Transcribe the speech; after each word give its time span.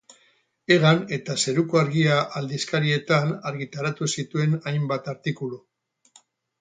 Egan 0.75 1.01
eta 1.17 1.35
Zeruko 1.43 1.81
Argia 1.81 2.15
aldizkarietan 2.41 3.35
argitaratu 3.51 4.09
zituen 4.15 4.57
hainbat 4.73 5.13
artikulu. 5.15 5.61